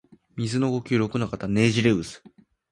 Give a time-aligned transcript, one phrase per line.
[0.35, 2.47] 水の呼吸陸ノ型ねじれ渦（ろくのかたねじれうず）